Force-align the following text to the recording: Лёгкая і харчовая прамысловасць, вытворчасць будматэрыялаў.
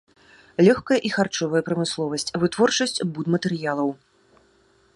Лёгкая 0.67 0.97
і 1.09 1.11
харчовая 1.15 1.61
прамысловасць, 1.67 2.25
вытворчасць 2.45 3.03
будматэрыялаў. 3.17 3.89